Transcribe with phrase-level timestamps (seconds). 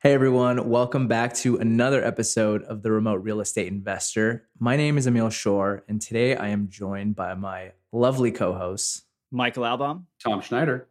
[0.00, 4.46] Hey everyone, welcome back to another episode of the Remote Real Estate Investor.
[4.60, 9.02] My name is Emil Shour, and today I am joined by my lovely co hosts,
[9.32, 10.86] Michael Albaum, Tom Schneider.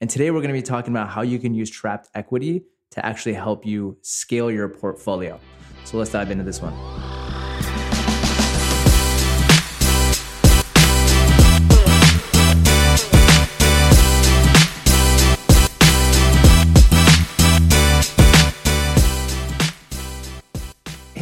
[0.00, 2.62] And today we're going to be talking about how you can use trapped equity
[2.92, 5.40] to actually help you scale your portfolio.
[5.82, 7.01] So let's dive into this one.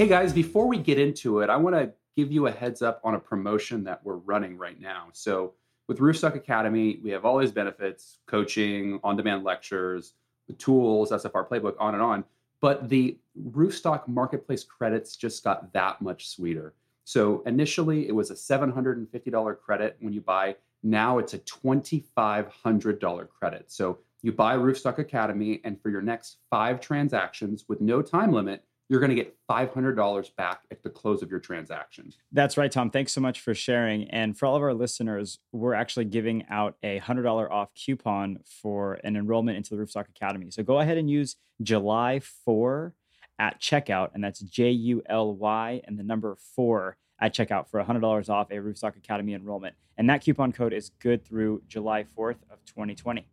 [0.00, 3.02] Hey guys, before we get into it, I want to give you a heads up
[3.04, 5.08] on a promotion that we're running right now.
[5.12, 5.52] So,
[5.88, 10.14] with Roofstock Academy, we have all these benefits coaching, on demand lectures,
[10.46, 12.24] the tools, SFR playbook, on and on.
[12.62, 13.18] But the
[13.50, 16.72] Roofstock marketplace credits just got that much sweeter.
[17.04, 20.56] So, initially, it was a $750 credit when you buy.
[20.82, 23.70] Now it's a $2,500 credit.
[23.70, 28.64] So, you buy Roofstock Academy, and for your next five transactions with no time limit,
[28.90, 32.12] you're going to get $500 back at the close of your transaction.
[32.32, 32.90] That's right, Tom.
[32.90, 34.10] Thanks so much for sharing.
[34.10, 38.94] And for all of our listeners, we're actually giving out a $100 off coupon for
[39.04, 40.50] an enrollment into the Roofstock Academy.
[40.50, 42.92] So go ahead and use July 4
[43.38, 47.82] at checkout, and that's J U L Y and the number 4 at checkout for
[47.82, 49.76] $100 off a Roofstock Academy enrollment.
[49.98, 53.24] And that coupon code is good through July 4th of 2020.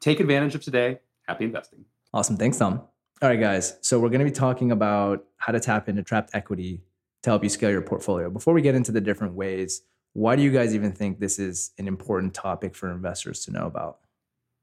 [0.00, 0.98] Take advantage of today.
[1.28, 1.84] Happy investing.
[2.12, 2.36] Awesome.
[2.36, 2.82] Thanks, Tom.
[3.20, 3.76] All right, guys.
[3.80, 6.82] So we're going to be talking about how to tap into trapped equity
[7.24, 8.30] to help you scale your portfolio.
[8.30, 11.72] Before we get into the different ways, why do you guys even think this is
[11.78, 13.98] an important topic for investors to know about?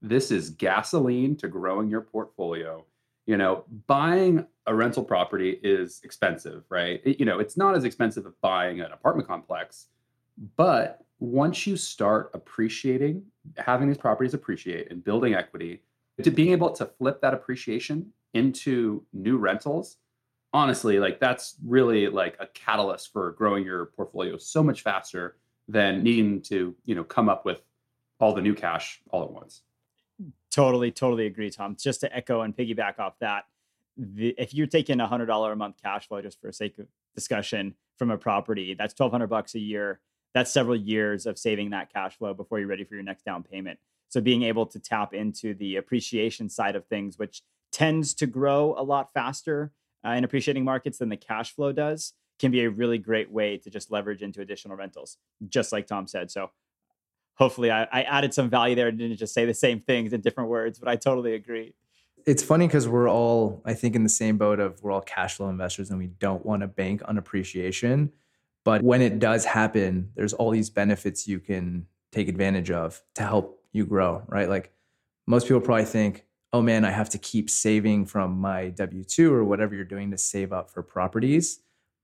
[0.01, 2.85] This is gasoline to growing your portfolio.
[3.25, 7.01] You know, buying a rental property is expensive, right?
[7.03, 9.87] It, you know, it's not as expensive as buying an apartment complex,
[10.55, 13.21] but once you start appreciating,
[13.57, 15.81] having these properties appreciate and building equity,
[16.23, 19.97] to being able to flip that appreciation into new rentals
[20.55, 25.35] honestly like that's really like a catalyst for growing your portfolio so much faster
[25.67, 27.61] than needing to you know come up with
[28.19, 29.63] all the new cash all at once.
[30.51, 31.75] Totally totally agree tom.
[31.77, 33.45] Just to echo and piggyback off that
[33.97, 36.87] the, if you're taking a hundred dollar a month cash flow just for sake of
[37.13, 39.99] discussion from a property that's 1200 bucks a year.
[40.33, 43.43] That's several years of saving that cash flow before you're ready for your next down
[43.43, 43.79] payment.
[44.09, 47.41] So being able to tap into the appreciation side of things which
[47.75, 49.73] tends to grow a lot faster
[50.05, 53.57] uh, in appreciating markets than the cash flow does can be a really great way
[53.57, 55.17] to just leverage into additional rentals,
[55.49, 56.31] just like Tom said.
[56.31, 56.51] So
[57.33, 60.21] hopefully I, I added some value there and didn't just say the same things in
[60.21, 61.75] different words, but I totally agree.
[62.25, 65.35] It's funny because we're all, I think, in the same boat of we're all cash
[65.35, 68.13] flow investors and we don't want to bank on appreciation.
[68.63, 73.23] But when it does happen, there's all these benefits you can take advantage of to
[73.23, 74.47] help you grow, right?
[74.47, 74.71] Like
[75.27, 79.33] most people probably think, oh man, I have to keep saving from my W 2
[79.33, 81.59] or whatever you're doing to save up for properties.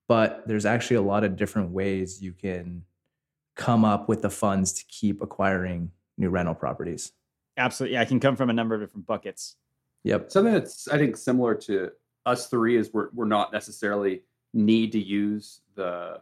[0.08, 2.84] But there's actually a lot of different ways you can
[3.56, 7.14] come up with the funds to keep acquiring new rental properties.
[7.58, 7.94] Absolutely.
[7.94, 9.56] Yeah, I can come from a number of different buckets.
[10.04, 10.32] Yep.
[10.32, 11.92] Something that's, I think, similar to
[12.26, 14.24] us three is we're, we're not necessarily
[14.54, 16.22] need to use the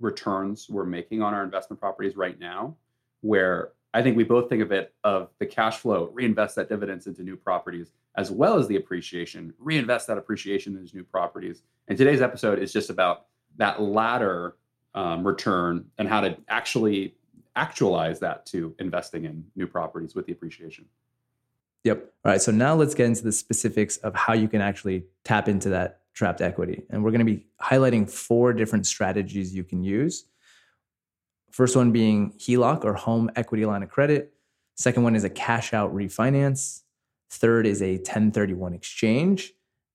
[0.00, 2.76] returns we're making on our investment properties right now,
[3.20, 7.06] where I think we both think of it of the cash flow, reinvest that dividends
[7.06, 11.62] into new properties, as well as the appreciation, reinvest that appreciation into new properties.
[11.86, 14.56] And today's episode is just about that latter
[14.96, 17.14] um, return and how to actually
[17.54, 20.86] actualize that to investing in new properties with the appreciation.
[21.84, 22.12] Yep.
[22.24, 22.42] All right.
[22.42, 26.00] So now let's get into the specifics of how you can actually tap into that
[26.14, 26.82] trapped equity.
[26.90, 30.24] And we're going to be highlighting four different strategies you can use
[31.54, 34.34] First one being HELOC or home equity line of credit.
[34.74, 36.80] Second one is a cash out refinance.
[37.30, 39.52] Third is a 1031 exchange.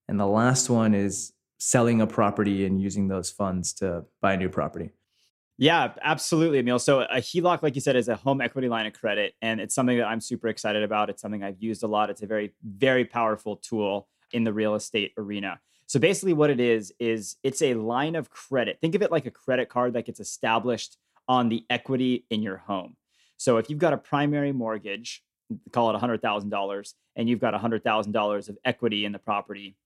[0.08, 4.36] And the last one is selling a property and using those funds to buy a
[4.38, 4.92] new property.
[5.58, 6.78] Yeah, absolutely, Emil.
[6.78, 9.74] So a HELOC, like you said, is a home equity line of credit, and it's
[9.74, 11.10] something that I'm super excited about.
[11.10, 12.08] It's something I've used a lot.
[12.08, 15.60] It's a very, very powerful tool in the real estate arena.
[15.84, 18.78] So basically, what it is is it's a line of credit.
[18.80, 20.96] Think of it like a credit card that gets established
[21.30, 22.96] on the equity in your home.
[23.36, 25.22] So if you've got a primary mortgage,
[25.70, 29.76] call it $100,000, and you've got $100,000 of equity in the property,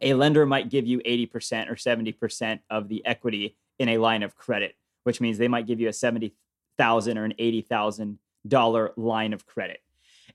[0.00, 4.36] a lender might give you 80% or 70% of the equity in a line of
[4.36, 9.80] credit, which means they might give you a 70,000 or an $80,000 line of credit.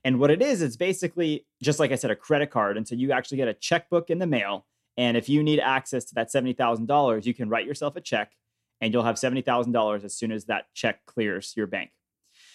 [0.04, 2.76] And what it is, it's basically just like I said, a credit card.
[2.76, 4.66] And so you actually get a checkbook in the mail.
[4.98, 8.32] And if you need access to that $70,000, you can write yourself a check
[8.80, 11.90] and you'll have $70,000 as soon as that check clears your bank.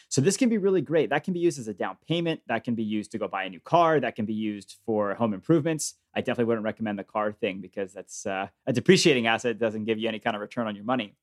[0.09, 1.09] So this can be really great.
[1.09, 2.41] That can be used as a down payment.
[2.47, 3.97] That can be used to go buy a new car.
[4.00, 5.95] That can be used for home improvements.
[6.13, 9.57] I definitely wouldn't recommend the car thing because that's uh, a depreciating asset.
[9.57, 11.15] Doesn't give you any kind of return on your money.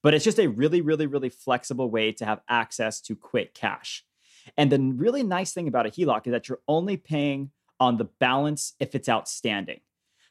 [0.00, 4.04] But it's just a really, really, really flexible way to have access to quick cash.
[4.56, 7.50] And the really nice thing about a HELOC is that you're only paying
[7.80, 9.80] on the balance if it's outstanding.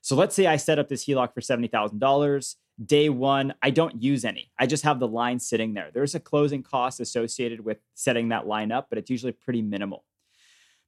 [0.08, 2.56] So let's say I set up this HELOC for $70,000
[2.86, 4.52] day one, I don't use any.
[4.58, 5.90] I just have the line sitting there.
[5.94, 10.06] There's a closing cost associated with setting that line up, but it's usually pretty minimal.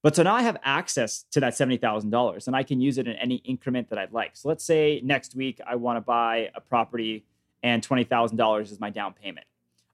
[0.03, 3.17] But so now I have access to that $70,000 and I can use it in
[3.17, 4.37] any increment that I'd like.
[4.37, 7.25] So let's say next week I want to buy a property
[7.61, 9.47] and $20,000 is my down payment.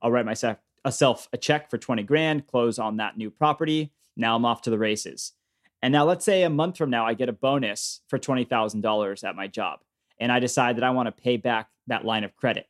[0.04, 3.92] I'll write myself a check for 20 grand, close on that new property.
[4.16, 5.32] Now I'm off to the races.
[5.82, 9.36] And now let's say a month from now I get a bonus for $20,000 at
[9.36, 9.80] my job
[10.20, 12.68] and I decide that I want to pay back that line of credit.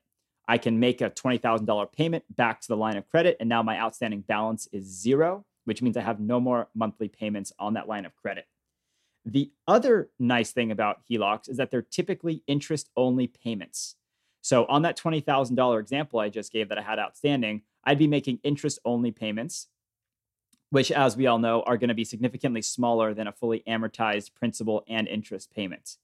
[0.48, 3.80] I can make a $20,000 payment back to the line of credit, and now my
[3.80, 8.06] outstanding balance is zero, which means I have no more monthly payments on that line
[8.06, 8.46] of credit.
[9.26, 13.96] The other nice thing about HELOCs is that they're typically interest only payments.
[14.42, 18.40] So, on that $20,000 example I just gave that I had outstanding, I'd be making
[18.44, 19.68] interest only payments,
[20.76, 24.34] which, as we all know, are going to be significantly smaller than a fully amortized
[24.34, 26.00] principal and interest payments.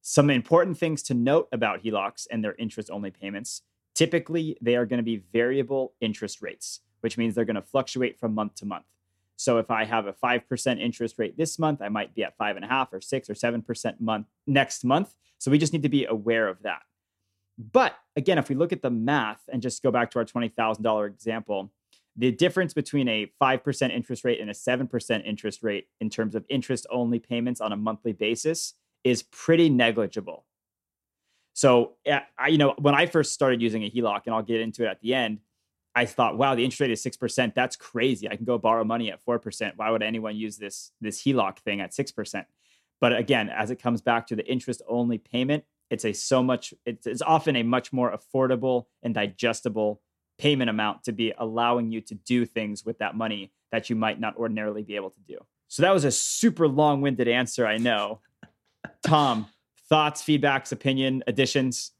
[0.00, 3.62] Some important things to note about HELOCs and their interest only payments
[3.96, 8.16] typically, they are going to be variable interest rates, which means they're going to fluctuate
[8.16, 8.84] from month to month.
[9.34, 12.54] So if I have a 5% interest rate this month, I might be at five
[12.54, 15.16] and a half or six or 7% month next month.
[15.38, 16.82] So we just need to be aware of that.
[17.58, 21.06] But again, if we look at the math and just go back to our $20,000
[21.08, 21.72] example,
[22.20, 26.44] the difference between a 5% interest rate and a 7% interest rate in terms of
[26.50, 28.74] interest only payments on a monthly basis
[29.04, 30.44] is pretty negligible.
[31.54, 34.84] So, I, you know, when I first started using a HELOC, and I'll get into
[34.84, 35.38] it at the end,
[35.94, 37.54] I thought, wow, the interest rate is six percent.
[37.54, 38.28] That's crazy.
[38.28, 39.74] I can go borrow money at four percent.
[39.76, 42.46] Why would anyone use this this HELOC thing at six percent?
[43.00, 46.74] But again, as it comes back to the interest only payment, it's a so much.
[46.84, 50.02] It's, it's often a much more affordable and digestible
[50.40, 54.18] payment amount to be allowing you to do things with that money that you might
[54.18, 55.36] not ordinarily be able to do.
[55.68, 58.20] So that was a super long winded answer, I know.
[59.02, 59.46] Tom,
[59.90, 61.92] thoughts, feedbacks, opinion, additions?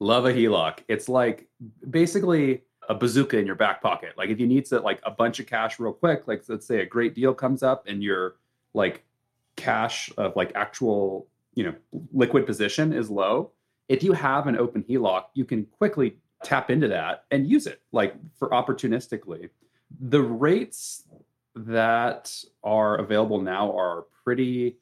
[0.00, 0.78] Love a HELOC.
[0.88, 1.46] It's like
[1.90, 4.14] basically a bazooka in your back pocket.
[4.16, 6.80] Like if you need to like a bunch of cash real quick, like let's say
[6.80, 8.36] a great deal comes up and your
[8.72, 9.04] like
[9.56, 11.74] cash of like actual, you know,
[12.14, 13.50] liquid position is low.
[13.90, 17.80] If you have an open HELOC, you can quickly tap into that and use it
[17.92, 19.50] like for opportunistically.
[20.00, 21.04] The rates
[21.54, 22.32] that
[22.62, 24.78] are available now are pretty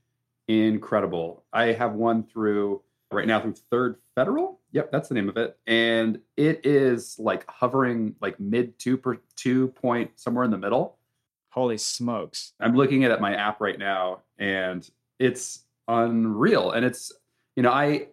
[0.48, 1.44] incredible.
[1.52, 4.60] I have one through right now through Third Federal.
[4.72, 9.18] Yep, that's the name of it, and it is like hovering like mid two per
[9.36, 10.96] two point somewhere in the middle.
[11.50, 12.54] Holy smokes!
[12.58, 14.88] I'm looking at my app right now, and
[15.18, 16.70] it's unreal.
[16.70, 17.12] And it's
[17.54, 18.08] you know I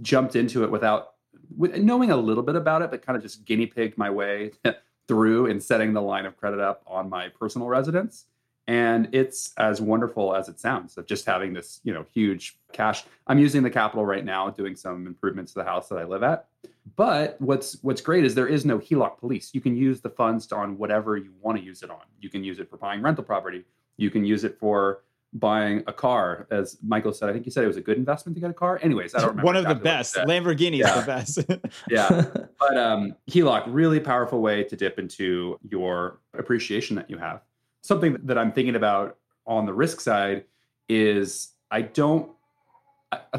[0.00, 1.14] jumped into it without
[1.58, 4.52] with knowing a little bit about it, but kind of just guinea pigged my way
[5.08, 8.26] through and setting the line of credit up on my personal residence.
[8.68, 13.04] And it's as wonderful as it sounds of just having this you know huge cash.
[13.26, 16.22] I'm using the capital right now doing some improvements to the house that i live
[16.22, 16.46] at.
[16.94, 19.50] But what's what's great is there is no heloc police.
[19.52, 22.02] You can use the funds on whatever you want to use it on.
[22.20, 23.64] You can use it for buying rental property.
[23.96, 25.02] You can use it for
[25.34, 28.34] buying a car as michael said i think you said it was a good investment
[28.34, 28.80] to get a car.
[28.82, 30.16] Anyways i don't remember one of exactly the best.
[30.16, 30.88] lamborghini yeah.
[30.88, 31.38] is the best.
[31.90, 32.24] Yeah.
[32.58, 37.42] But um heloc really powerful way to dip into your appreciation that you have.
[37.82, 40.44] Something that I'm thinking about on the risk side
[40.88, 42.32] is I don't,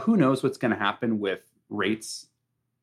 [0.02, 2.28] who knows what's going to happen with rates,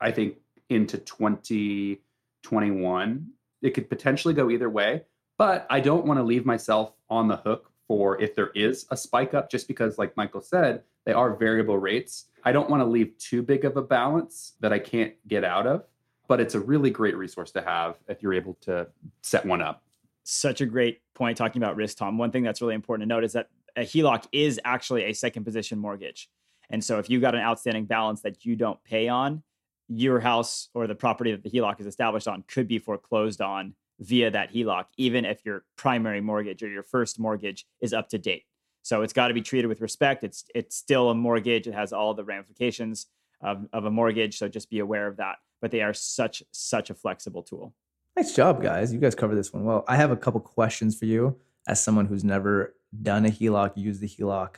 [0.00, 0.38] I think,
[0.68, 3.28] into 2021.
[3.62, 5.02] It could potentially go either way,
[5.38, 8.96] but I don't want to leave myself on the hook for if there is a
[8.96, 12.26] spike up, just because, like Michael said, they are variable rates.
[12.44, 15.66] I don't want to leave too big of a balance that I can't get out
[15.66, 15.84] of,
[16.28, 18.88] but it's a really great resource to have if you're able to
[19.22, 19.82] set one up
[20.26, 22.18] such a great point talking about risk, Tom.
[22.18, 25.44] One thing that's really important to note is that a HELOC is actually a second
[25.44, 26.28] position mortgage.
[26.68, 29.42] And so if you've got an outstanding balance that you don't pay on,
[29.88, 33.74] your house or the property that the HELOC is established on could be foreclosed on
[34.00, 38.18] via that HELOC, even if your primary mortgage or your first mortgage is up to
[38.18, 38.44] date.
[38.82, 40.22] So it's got to be treated with respect.
[40.22, 41.66] It's it's still a mortgage.
[41.66, 43.06] It has all the ramifications
[43.42, 44.38] of, of a mortgage.
[44.38, 45.36] So just be aware of that.
[45.60, 47.74] But they are such such a flexible tool.
[48.16, 48.92] Nice job, guys.
[48.92, 49.84] You guys covered this one well.
[49.88, 51.36] I have a couple questions for you
[51.66, 54.56] as someone who's never done a HELOC, used the HELOC.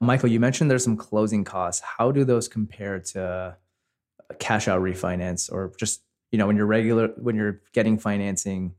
[0.00, 1.82] Michael, you mentioned there's some closing costs.
[1.98, 3.56] How do those compare to
[4.30, 6.02] a cash out refinance or just,
[6.32, 8.74] you know, when you're regular when you're getting financing,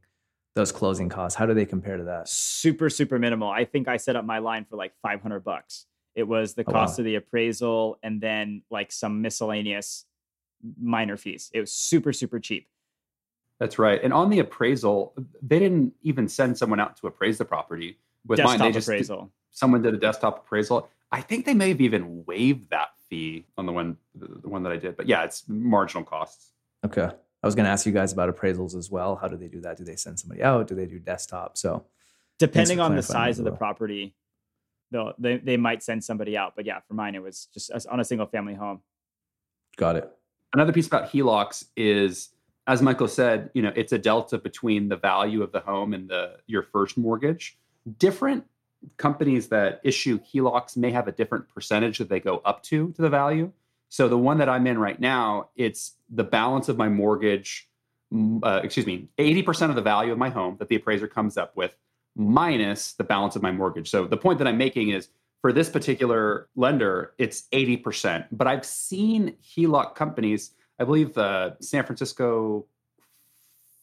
[0.56, 1.38] those closing costs?
[1.38, 2.28] How do they compare to that?
[2.30, 3.50] Super, super minimal.
[3.50, 5.86] I think I set up my line for like 500 bucks.
[6.16, 7.02] It was the Oh, cost wow.
[7.02, 10.06] of the appraisal and then like some miscellaneous
[10.82, 11.52] minor fees.
[11.54, 12.68] It was super, super cheap.
[13.60, 14.04] That's right.
[14.04, 17.98] And on the appraisal, they didn't even send someone out to appraise the property.
[18.26, 19.32] With mine, Desktop they just appraisal.
[19.52, 20.90] someone did a desktop appraisal.
[21.12, 24.72] I think they may have even waived that fee on the one the one that
[24.74, 24.98] I did.
[24.98, 26.52] But yeah, it's marginal costs.
[26.86, 27.10] Okay.
[27.48, 29.16] I was going to ask you guys about appraisals as well.
[29.16, 29.78] How do they do that?
[29.78, 30.68] Do they send somebody out?
[30.68, 31.58] Do they do desktop?
[31.58, 31.86] So,
[32.40, 34.14] Depending on the size as of the property,
[34.92, 36.58] they'll, they, they might send somebody out.
[36.58, 38.82] But yeah, for mine, it was just on a single family home.
[39.78, 40.12] got it.
[40.54, 42.32] Another piece about HELOCs is,
[42.68, 46.10] as Michael said, you know, it's a delta between the value of the home and
[46.10, 47.58] the your first mortgage.
[47.98, 48.44] Different
[48.98, 53.02] companies that issue HELOCs may have a different percentage that they go up to to
[53.02, 53.54] the value.
[53.90, 57.70] So the one that I'm in right now, it's the balance of my mortgage,
[58.44, 61.56] uh, excuse me, 80% of the value of my home that the appraiser comes up
[61.56, 61.76] with
[62.16, 63.90] minus the balance of my mortgage.
[63.90, 65.10] So the point that I'm making is
[65.42, 68.28] for this particular lender, it's 80%.
[68.32, 72.66] But I've seen HELOC companies, I believe the San Francisco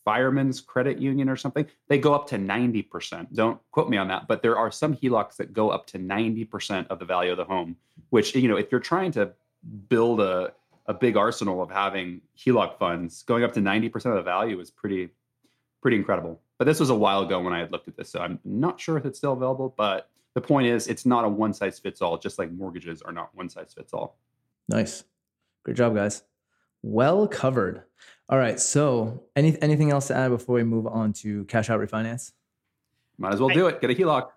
[0.05, 3.33] Firemen's Credit Union or something, they go up to 90%.
[3.33, 6.89] Don't quote me on that, but there are some HELOCs that go up to 90%
[6.89, 7.77] of the value of the home,
[8.11, 9.33] which, you know, if you're trying to
[9.89, 10.53] build a,
[10.87, 14.71] a big arsenal of having HELOC funds, going up to 90% of the value is
[14.71, 15.11] pretty,
[15.81, 16.41] pretty incredible.
[16.59, 18.81] But this was a while ago when I had looked at this, so I'm not
[18.81, 22.03] sure if it's still available, but the point is it's not a one size fits
[22.03, 24.19] all, just like mortgages are not one size fits all.
[24.69, 25.05] Nice.
[25.65, 26.23] Great job, guys.
[26.83, 27.83] Well covered.
[28.29, 28.61] All right.
[28.61, 32.33] So, any anything else to add before we move on to cash out refinance?
[33.19, 33.81] Might as well do it.
[33.81, 34.29] Get a HELOC.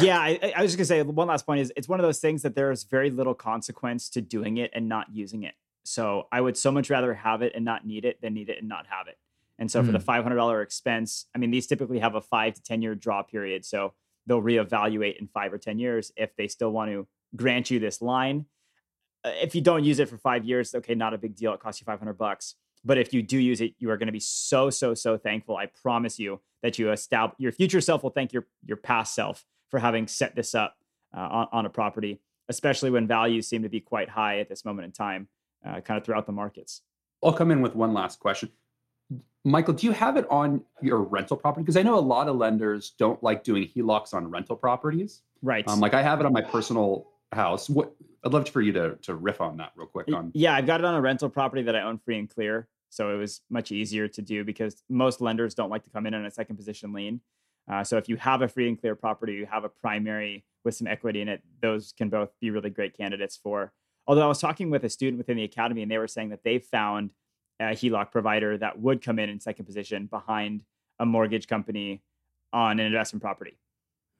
[0.00, 2.18] Yeah, I, I- was just gonna say one last point is it's one of those
[2.18, 5.54] things that there is very little consequence to doing it and not using it.
[5.84, 8.58] So I would so much rather have it and not need it than need it
[8.58, 9.18] and not have it.
[9.58, 12.54] And so for the five hundred dollar expense, I mean these typically have a five
[12.54, 13.94] to ten year draw period, so
[14.26, 18.02] they'll reevaluate in five or ten years if they still want to grant you this
[18.02, 18.46] line.
[19.24, 21.54] Uh, If you don't use it for five years, okay, not a big deal.
[21.54, 22.54] It costs you five hundred bucks.
[22.84, 25.56] But if you do use it, you are going to be so so so thankful.
[25.56, 29.44] I promise you that you establish your future self will thank your your past self
[29.70, 30.74] for having set this up
[31.16, 34.64] uh, on, on a property, especially when values seem to be quite high at this
[34.64, 35.28] moment in time,
[35.64, 36.82] uh, kind of throughout the markets.
[37.24, 38.50] I'll come in with one last question.
[39.44, 41.62] Michael, do you have it on your rental property?
[41.62, 45.22] Because I know a lot of lenders don't like doing HELOCs on rental properties.
[45.42, 45.66] Right.
[45.68, 47.70] Um, like I have it on my personal house.
[47.70, 47.94] What
[48.24, 50.08] I'd love for you to to riff on that real quick.
[50.12, 52.66] On Yeah, I've got it on a rental property that I own free and clear.
[52.90, 56.14] So it was much easier to do because most lenders don't like to come in
[56.14, 57.20] on a second position lien.
[57.70, 60.74] Uh, so if you have a free and clear property, you have a primary with
[60.74, 63.72] some equity in it, those can both be really great candidates for.
[64.06, 66.44] Although I was talking with a student within the academy and they were saying that
[66.44, 67.10] they found
[67.58, 70.62] a HELOC provider that would come in in second position behind
[70.98, 72.02] a mortgage company
[72.52, 73.58] on an investment property.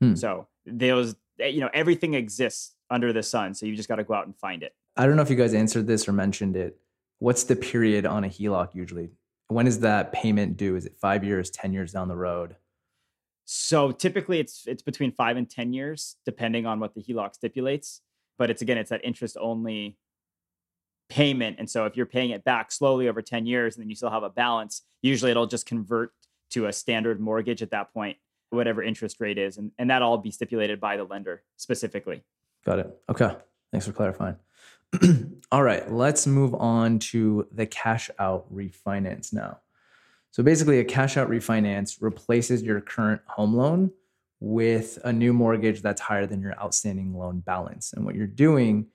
[0.00, 0.14] Hmm.
[0.14, 3.54] So those, eh, you know, everything exists under the sun.
[3.54, 4.74] So you just got to go out and find it.
[4.96, 6.78] I don't know if you guys answered this or mentioned it.
[7.18, 9.10] What's the period on a HELOC usually?
[9.48, 10.76] When is that payment due?
[10.76, 12.56] Is it five years, 10 years down the road?
[13.46, 18.00] So typically it's it's between five and ten years, depending on what the HELOC stipulates.
[18.38, 19.96] But it's again, it's that interest only
[21.08, 21.56] payment.
[21.58, 24.10] And so if you're paying it back slowly over 10 years and then you still
[24.10, 26.10] have a balance, usually it'll just convert
[26.50, 28.16] to a standard mortgage at that point,
[28.50, 29.56] whatever interest rate is.
[29.56, 32.24] And, and that'll all be stipulated by the lender specifically.
[32.64, 33.00] Got it.
[33.08, 33.34] Okay.
[33.72, 34.36] Thanks for clarifying.
[35.52, 39.60] All right, let's move on to the cash out refinance now.
[40.30, 43.90] So basically, a cash out refinance replaces your current home loan
[44.40, 47.92] with a new mortgage that's higher than your outstanding loan balance.
[47.92, 48.86] And what you're doing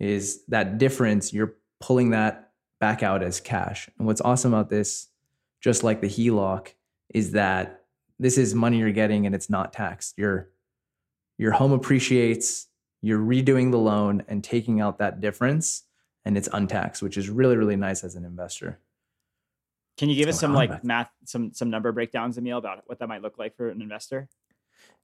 [0.00, 3.88] is that difference, you're pulling that back out as cash.
[3.98, 5.08] And what's awesome about this,
[5.60, 6.68] just like the HELOC,
[7.14, 7.84] is that
[8.18, 10.18] this is money you're getting and it's not taxed.
[10.18, 10.50] Your
[11.38, 12.66] your home appreciates,
[13.02, 15.84] you're redoing the loan and taking out that difference
[16.24, 18.78] and it's untaxed, which is really, really nice as an investor.
[19.96, 23.08] Can you give us some like math, some some number breakdowns, Emil, about what that
[23.08, 24.28] might look like for an investor?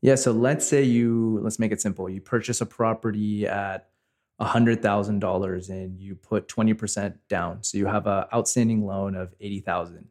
[0.00, 0.14] Yeah.
[0.14, 2.08] So let's say you, let's make it simple.
[2.08, 3.88] You purchase a property at
[4.40, 7.62] $100,000 and you put 20% down.
[7.62, 10.08] So you have a outstanding loan of 80,000.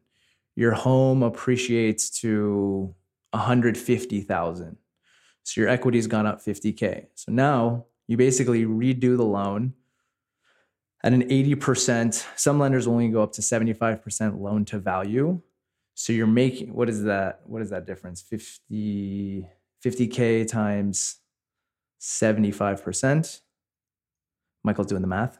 [0.56, 2.94] Your home appreciates to
[3.30, 4.76] 150,000.
[5.46, 7.06] So your equity's gone up 50K.
[7.14, 9.74] So now you basically redo the loan
[11.04, 12.26] at an 80%.
[12.34, 15.40] Some lenders only go up to 75% loan to value.
[15.94, 17.42] So you're making, what is that?
[17.44, 18.20] What is that difference?
[18.22, 19.46] 50,
[19.84, 21.18] 50K times
[22.00, 23.40] 75%.
[24.64, 25.38] Michael's doing the math.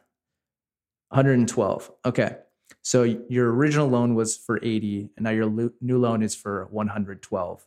[1.09, 1.91] 112.
[2.05, 2.37] Okay.
[2.83, 7.67] So your original loan was for 80 and now your new loan is for 112.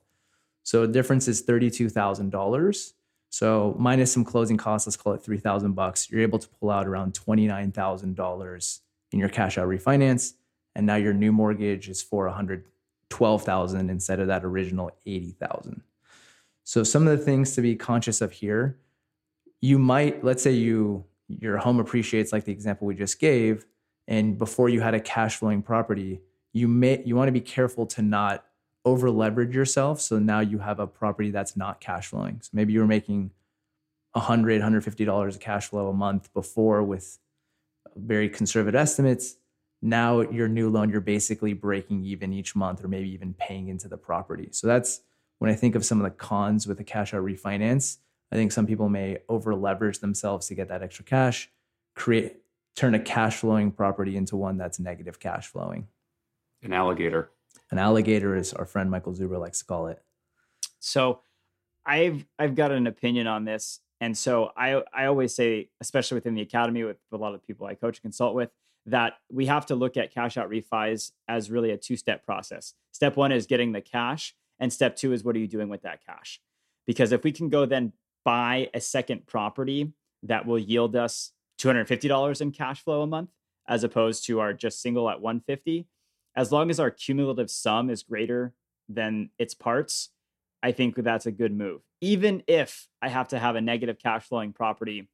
[0.69, 2.93] So the difference is $32,000.
[3.31, 6.11] So minus some closing costs, let's call it 3,000 bucks.
[6.11, 8.79] You're able to pull out around $29,000
[9.11, 10.33] in your cash out refinance
[10.75, 15.81] and now your new mortgage is for 112,000 instead of that original 80,000.
[16.65, 18.77] So some of the things to be conscious of here,
[19.61, 23.65] you might let's say you your home appreciates like the example we just gave
[24.07, 26.21] and before you had a cash flowing property,
[26.53, 28.45] you may you want to be careful to not
[28.85, 32.39] over leverage yourself so now you have a property that's not cash flowing.
[32.41, 33.31] So maybe you were making
[34.13, 37.19] 100 $150 of cash flow a month before with
[37.95, 39.35] very conservative estimates.
[39.81, 43.87] Now your new loan you're basically breaking even each month or maybe even paying into
[43.87, 44.49] the property.
[44.51, 45.01] So that's
[45.39, 47.97] when i think of some of the cons with a cash out refinance.
[48.31, 51.49] I think some people may over leverage themselves to get that extra cash
[51.95, 52.37] create
[52.75, 55.87] turn a cash flowing property into one that's negative cash flowing.
[56.63, 57.29] An alligator
[57.71, 60.01] an alligator as our friend michael zuber likes to call it
[60.79, 61.21] so
[61.85, 66.33] i've i've got an opinion on this and so i i always say especially within
[66.33, 68.49] the academy with a lot of people i coach and consult with
[68.89, 72.73] that we have to look at cash out refis as really a two step process.
[72.91, 75.83] Step one is getting the cash, and step two is what are you doing with
[75.83, 76.39] that cash?
[76.85, 77.93] Because if we can go then
[78.25, 83.29] buy a second property that will yield us $250 in cash flow a month,
[83.67, 85.87] as opposed to our just single at 150,
[86.35, 88.53] as long as our cumulative sum is greater
[88.87, 90.09] than its parts,
[90.61, 91.81] I think that's a good move.
[92.01, 95.09] Even if I have to have a negative cash flowing property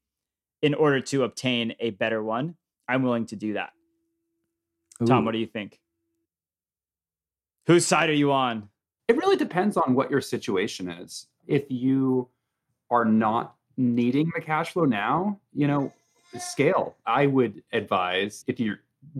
[0.62, 2.56] in order to obtain a better one,
[2.88, 3.72] I'm willing to do that.
[5.02, 5.06] Ooh.
[5.06, 5.80] Tom, what do you think?
[7.68, 8.70] Whose side are you on?
[9.08, 11.28] It really depends on what your situation is.
[11.48, 12.30] If you
[12.90, 15.92] are not needing the cash flow now, you know,
[16.40, 16.96] scale.
[17.06, 18.76] I would advise if you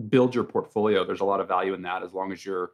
[0.08, 2.72] build your portfolio, there's a lot of value in that as long as you're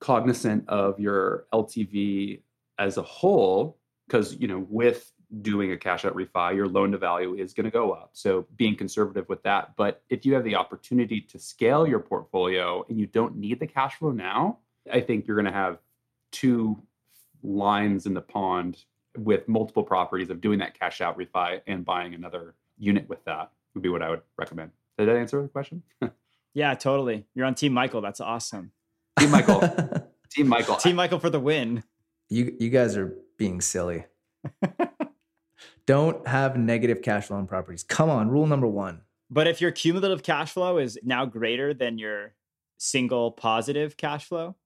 [0.00, 2.40] cognizant of your LTV
[2.78, 6.98] as a whole because you know with doing a cash out refi, your loan to
[6.98, 8.10] value is going to go up.
[8.12, 9.74] So being conservative with that.
[9.76, 13.66] But if you have the opportunity to scale your portfolio and you don't need the
[13.66, 14.58] cash flow now,
[14.92, 15.78] I think you're going to have
[16.32, 16.82] two
[17.42, 18.84] lines in the pond
[19.16, 23.52] with multiple properties of doing that cash out refi and buying another unit with that
[23.74, 24.70] would be what I would recommend.
[24.98, 25.82] Did that answer the question?
[26.54, 27.26] yeah, totally.
[27.34, 28.00] You're on Team Michael.
[28.00, 28.72] That's awesome.
[29.18, 29.60] Team Michael.
[30.30, 30.76] Team Michael.
[30.76, 31.84] Team Michael for the win.
[32.28, 34.06] You you guys are being silly.
[35.86, 37.82] Don't have negative cash flow on properties.
[37.82, 39.02] Come on, rule number one.
[39.30, 42.34] But if your cumulative cash flow is now greater than your
[42.78, 44.56] single positive cash flow,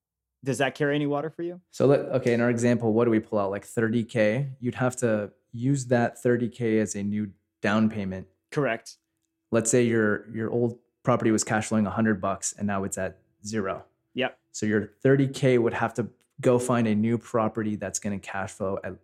[0.45, 1.61] does that carry any water for you?
[1.71, 3.51] So let okay, in our example, what do we pull out?
[3.51, 4.51] Like 30k.
[4.61, 7.31] You'd have to use that 30k as a new
[7.63, 8.27] down payment.
[8.51, 8.97] Correct.
[9.57, 13.17] Let's say your your old property was cash flowing 100 bucks and now it's at
[13.43, 13.85] zero.
[14.13, 14.39] Yep.
[14.53, 16.09] So your 30k would have to
[16.43, 18.97] go find a new property that's going to cash flow at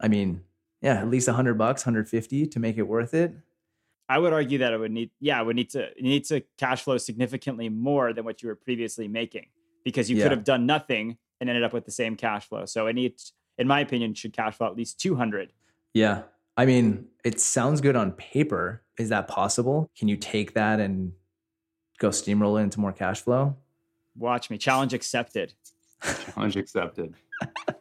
[0.00, 0.44] I mean,
[0.80, 3.34] yeah, at least 100 bucks, 150 to make it worth it.
[4.08, 6.82] I would argue that it would need, yeah, it would need to need to cash
[6.82, 9.46] flow significantly more than what you were previously making
[9.84, 10.24] because you yeah.
[10.24, 12.64] could have done nothing and ended up with the same cash flow.
[12.64, 15.52] So it needs, in my opinion, should cash flow at least 200.
[15.94, 16.22] Yeah.
[16.56, 18.82] I mean, it sounds good on paper.
[18.98, 19.90] Is that possible?
[19.98, 21.12] Can you take that and
[21.98, 23.56] go steamroll it into more cash flow?
[24.16, 24.58] Watch me.
[24.58, 25.54] Challenge accepted.
[26.02, 27.14] Challenge accepted.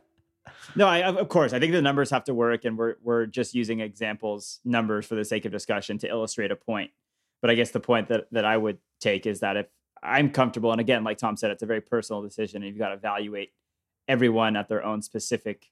[0.76, 3.54] no, I, of course, I think the numbers have to work, and we're we're just
[3.54, 6.92] using examples, numbers for the sake of discussion to illustrate a point.
[7.42, 9.68] But I guess the point that that I would take is that if
[10.02, 12.90] I'm comfortable, and again, like Tom said, it's a very personal decision, and you've got
[12.90, 13.52] to evaluate
[14.08, 15.70] everyone at their own specific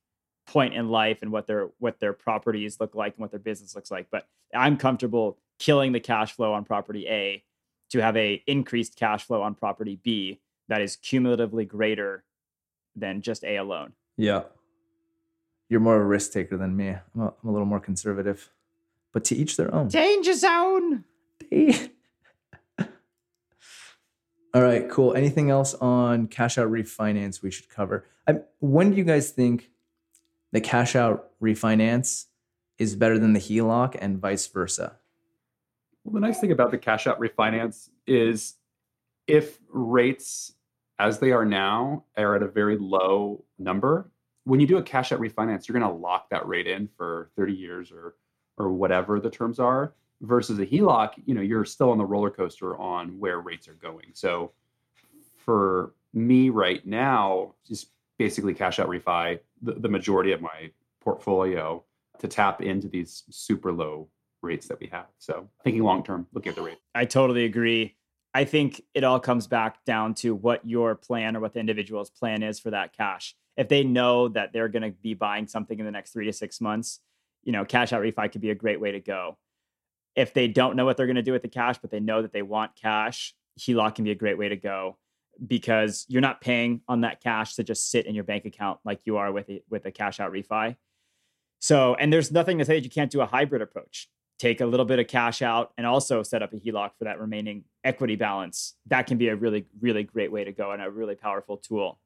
[0.51, 3.75] point in life and what their what their properties look like and what their business
[3.75, 4.07] looks like.
[4.11, 7.43] But I'm comfortable killing the cash flow on property A
[7.91, 12.23] to have a increased cash flow on property B that is cumulatively greater
[12.95, 13.93] than just A alone.
[14.17, 14.43] Yeah
[15.71, 16.89] you're more of a risk taker than me.
[16.89, 18.51] I'm a, I'm a little more conservative,
[19.13, 19.87] but to each their own.
[19.87, 21.05] Danger zone.
[24.53, 25.13] All right, cool.
[25.13, 28.05] Anything else on cash out refinance we should cover?
[28.27, 29.70] I, when do you guys think
[30.51, 32.25] the cash out refinance
[32.77, 34.97] is better than the HELOC and vice versa?
[36.03, 38.55] Well, the nice thing about the cash out refinance is
[39.27, 40.53] if rates
[40.99, 44.11] as they are now are at a very low number,
[44.43, 47.29] when you do a cash out refinance, you're going to lock that rate in for
[47.35, 48.15] 30 years or
[48.57, 49.93] or whatever the terms are.
[50.21, 53.73] Versus a HELOC, you know, you're still on the roller coaster on where rates are
[53.73, 54.11] going.
[54.13, 54.51] So
[55.35, 57.87] for me right now, just
[58.19, 60.71] basically cash out refi the, the majority of my
[61.01, 61.83] portfolio
[62.19, 64.09] to tap into these super low
[64.41, 65.07] rates that we have.
[65.17, 66.77] So thinking long term, looking at the rate.
[66.95, 67.95] I totally agree.
[68.33, 72.09] I think it all comes back down to what your plan or what the individual's
[72.09, 73.35] plan is for that cash.
[73.57, 76.33] If they know that they're going to be buying something in the next three to
[76.33, 76.99] six months,
[77.43, 79.37] you know, cash out refi could be a great way to go.
[80.15, 82.21] If they don't know what they're going to do with the cash, but they know
[82.21, 84.97] that they want cash, HELOC can be a great way to go
[85.45, 89.01] because you're not paying on that cash to just sit in your bank account like
[89.05, 90.75] you are with a, with a cash out refi.
[91.59, 94.09] So, and there's nothing to say that you can't do a hybrid approach.
[94.39, 97.19] Take a little bit of cash out and also set up a HELOC for that
[97.19, 98.75] remaining equity balance.
[98.87, 101.99] That can be a really, really great way to go and a really powerful tool.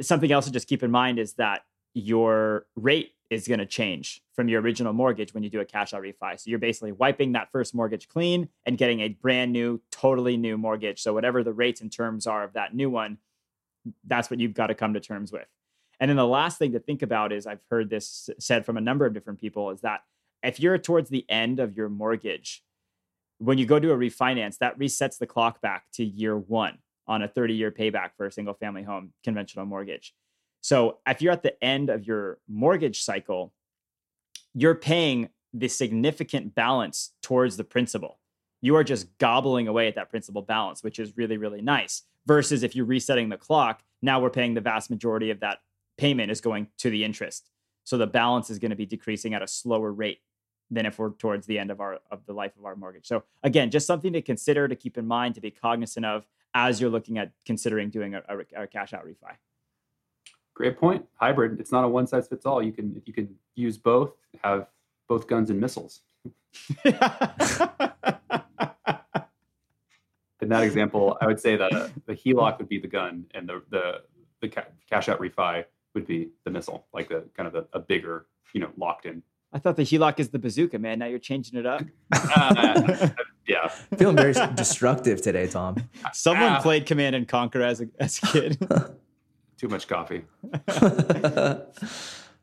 [0.00, 1.62] Something else to just keep in mind is that
[1.92, 5.94] your rate is going to change from your original mortgage when you do a cash
[5.94, 6.38] out refi.
[6.38, 10.58] So you're basically wiping that first mortgage clean and getting a brand new, totally new
[10.58, 11.00] mortgage.
[11.00, 13.18] So whatever the rates and terms are of that new one,
[14.06, 15.46] that's what you've got to come to terms with.
[15.98, 18.80] And then the last thing to think about is I've heard this said from a
[18.80, 20.00] number of different people is that
[20.42, 22.62] if you're towards the end of your mortgage,
[23.38, 27.22] when you go to a refinance, that resets the clock back to year one on
[27.22, 30.14] a 30 year payback for a single family home conventional mortgage.
[30.62, 33.52] So if you're at the end of your mortgage cycle,
[34.54, 38.18] you're paying the significant balance towards the principal.
[38.62, 42.02] You are just gobbling away at that principal balance, which is really, really nice.
[42.26, 45.58] Versus if you're resetting the clock, now we're paying the vast majority of that
[45.98, 47.50] payment is going to the interest.
[47.84, 50.20] So the balance is going to be decreasing at a slower rate
[50.70, 53.06] than if we're towards the end of our of the life of our mortgage.
[53.06, 56.80] So again, just something to consider to keep in mind to be cognizant of as
[56.80, 59.34] you're looking at considering doing a, a, a cash out refi.
[60.54, 61.04] Great point.
[61.14, 61.60] Hybrid.
[61.60, 62.62] It's not a one size fits all.
[62.62, 64.12] You can you can use both.
[64.44, 64.66] Have
[65.08, 66.02] both guns and missiles.
[66.84, 66.94] In
[70.48, 74.02] that example, I would say that the HELOC would be the gun, and the the
[74.40, 78.26] the cash out refi would be the missile, like the kind of a, a bigger,
[78.52, 79.22] you know, locked in.
[79.52, 80.98] I thought the HELOC is the bazooka, man.
[80.98, 81.82] Now you're changing it up.
[82.12, 83.08] uh,
[83.46, 85.76] yeah, feeling very destructive today, Tom.
[86.12, 88.68] Someone uh, played Command and Conquer as a as a kid.
[89.62, 90.24] Too much coffee.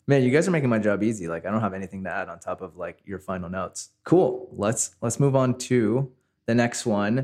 [0.07, 1.27] Man, you guys are making my job easy.
[1.27, 3.89] Like I don't have anything to add on top of like your final notes.
[4.05, 4.47] Cool.
[4.53, 6.09] Let's let's move on to
[6.45, 7.15] the next one.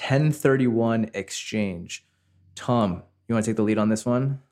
[0.00, 2.04] 1031 exchange.
[2.56, 4.42] Tom, you want to take the lead on this one?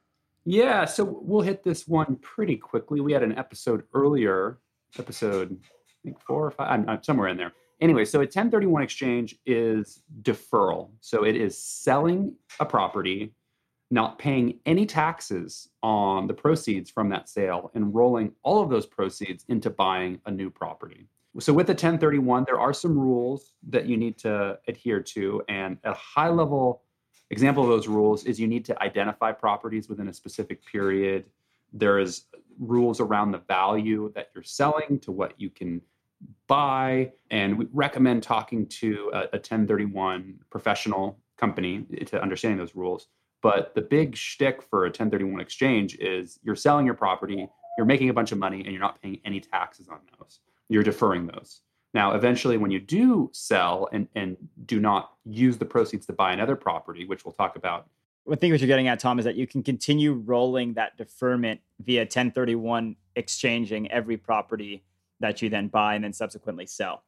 [0.44, 3.00] Yeah, so we'll hit this one pretty quickly.
[3.00, 4.60] We had an episode earlier,
[4.96, 7.52] episode I think four or five, I'm, I'm somewhere in there.
[7.80, 10.90] Anyway, so a 1031 exchange is deferral.
[11.00, 13.34] So it is selling a property
[13.94, 18.86] not paying any taxes on the proceeds from that sale and rolling all of those
[18.86, 21.06] proceeds into buying a new property.
[21.38, 25.42] So, with the 1031, there are some rules that you need to adhere to.
[25.48, 26.82] And a high level
[27.30, 31.26] example of those rules is you need to identify properties within a specific period.
[31.72, 32.24] There is
[32.58, 35.80] rules around the value that you're selling to what you can
[36.48, 37.12] buy.
[37.30, 43.08] And we recommend talking to a, a 1031 professional company to understanding those rules.
[43.44, 48.08] But the big shtick for a 1031 exchange is you're selling your property, you're making
[48.08, 50.40] a bunch of money, and you're not paying any taxes on those.
[50.70, 51.60] You're deferring those.
[51.92, 56.32] Now, eventually, when you do sell and, and do not use the proceeds to buy
[56.32, 57.86] another property, which we'll talk about.
[58.32, 61.60] I think what you're getting at, Tom, is that you can continue rolling that deferment
[61.80, 64.84] via 1031 exchanging every property
[65.20, 67.04] that you then buy and then subsequently sell.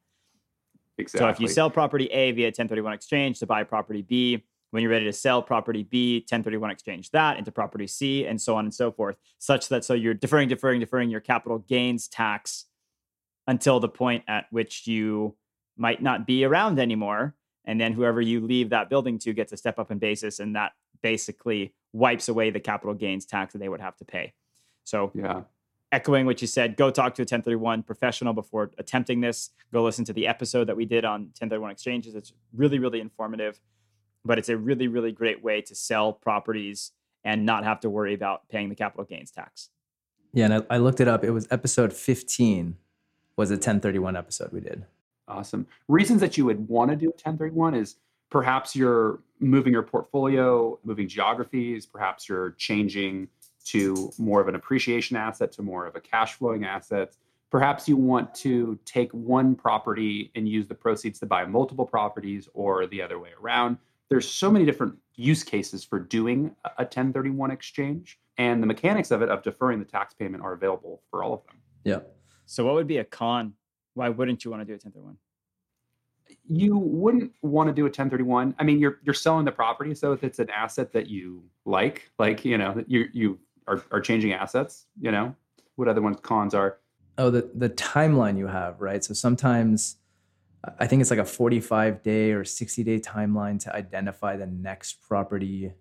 [0.99, 1.19] Exactly.
[1.19, 4.91] So if you sell property A via 1031 exchange to buy property B, when you're
[4.91, 8.73] ready to sell property B, 1031 exchange that into property C, and so on and
[8.73, 12.65] so forth, such that so you're deferring, deferring, deferring your capital gains tax
[13.47, 15.35] until the point at which you
[15.77, 17.35] might not be around anymore.
[17.65, 20.55] And then whoever you leave that building to gets a step up in basis, and
[20.55, 24.33] that basically wipes away the capital gains tax that they would have to pay.
[24.83, 25.41] So, yeah.
[25.93, 29.51] Echoing what you said, go talk to a 1031 professional before attempting this.
[29.71, 32.13] Go listen to the episode that we did on 1031 exchanges.
[32.13, 33.61] It's really, really informative
[34.25, 36.91] but it's a really, really great way to sell properties
[37.23, 39.69] and not have to worry about paying the capital gains tax.
[40.33, 41.23] Yeah, and I, I looked it up.
[41.23, 42.77] It was episode 15
[43.35, 44.85] was a 1031 episode we did.
[45.27, 45.67] Awesome.
[45.87, 47.97] Reasons that you would want to do a 1031 is
[48.29, 53.27] perhaps you're moving your portfolio, moving geographies, perhaps you're changing
[53.65, 57.15] to more of an appreciation asset to more of a cash flowing asset.
[57.49, 62.47] Perhaps you want to take one property and use the proceeds to buy multiple properties
[62.53, 63.77] or the other way around
[64.09, 69.21] there's so many different use cases for doing a 1031 exchange and the mechanics of
[69.21, 71.57] it of deferring the tax payment are available for all of them.
[71.83, 71.99] Yeah.
[72.45, 73.53] So what would be a con?
[73.95, 75.17] Why wouldn't you want to do a 1031
[76.49, 80.11] you wouldn't want to do a 1031 i mean you're you're selling the property so
[80.11, 84.33] if it's an asset that you like like you know you you are, are changing
[84.33, 85.33] assets you know
[85.77, 86.79] what other ones cons are?
[87.17, 89.03] Oh the the timeline you have right?
[89.03, 89.95] So sometimes
[90.79, 95.01] I think it's like a 45 day or 60 day timeline to identify the next
[95.01, 95.73] property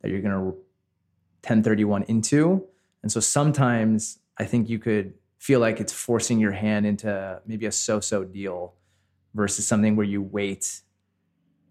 [0.00, 0.56] that you're going to
[1.42, 2.66] 1031 into.
[3.02, 7.66] And so sometimes I think you could feel like it's forcing your hand into maybe
[7.66, 8.74] a so so deal
[9.34, 10.82] versus something where you wait.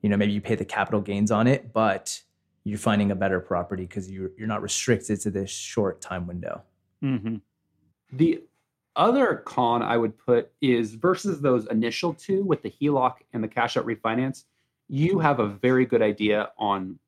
[0.02, 2.22] You know, maybe you pay the capital gains on it, but
[2.64, 6.64] you're finding a better property because you're, you're not restricted to this short time window.
[7.04, 7.36] Mm-hmm.
[8.12, 8.44] The
[9.00, 13.48] other con I would put is versus those initial two with the HELOC and the
[13.48, 14.44] cash out refinance,
[14.90, 17.00] you have a very good idea on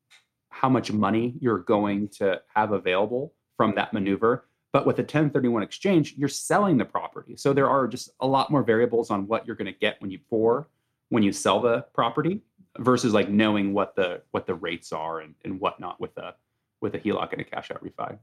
[0.48, 4.46] how much money you're going to have available from that maneuver.
[4.72, 7.36] But with a 1031 exchange, you're selling the property.
[7.36, 10.10] So there are just a lot more variables on what you're going to get when
[10.10, 10.68] you for
[11.10, 12.40] when you sell the property
[12.78, 16.34] versus like knowing what the what the rates are and, and whatnot with a
[16.80, 18.18] with a HELOC and a cash out refi.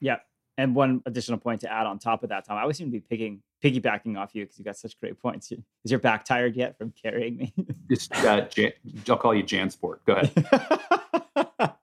[0.00, 0.18] Yeah.
[0.58, 2.90] And one additional point to add on top of that, Tom, I always seem to
[2.90, 5.52] be picking piggybacking off you because you got such great points.
[5.52, 7.54] Is your back tired yet from carrying me?
[7.90, 8.72] Just uh, Jan,
[9.08, 9.98] I'll call you Jansport.
[10.04, 11.74] Go ahead.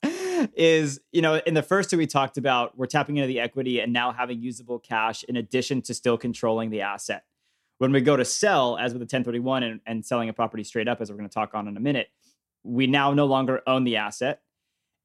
[0.55, 3.79] is you know in the first two we talked about we're tapping into the equity
[3.79, 7.23] and now having usable cash in addition to still controlling the asset
[7.77, 10.88] when we go to sell as with the 1031 and, and selling a property straight
[10.88, 12.09] up as we're going to talk on in a minute
[12.63, 14.41] we now no longer own the asset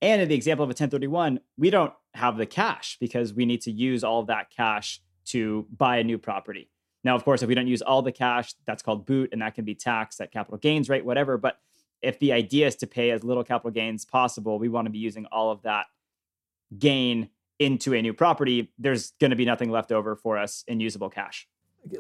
[0.02, 3.60] and in the example of a 1031 we don't have the cash because we need
[3.62, 6.70] to use all of that cash to buy a new property
[7.04, 9.54] now of course if we don't use all the cash that's called boot and that
[9.54, 11.58] can be taxed at capital gains rate whatever but
[12.02, 14.98] if the idea is to pay as little capital gains possible, we want to be
[14.98, 15.86] using all of that
[16.78, 18.72] gain into a new property.
[18.78, 21.46] There's going to be nothing left over for us in usable cash.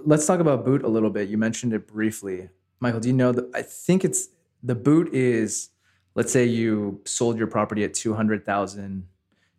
[0.04, 1.28] Let's talk about boot a little bit.
[1.28, 2.48] You mentioned it briefly.
[2.80, 4.28] Michael, do you know that I think it's
[4.62, 5.70] the boot is
[6.14, 9.06] let's say you sold your property at 200,000,